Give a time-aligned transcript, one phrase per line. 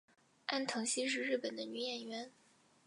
[0.47, 2.31] 安藤希是日本的女演员。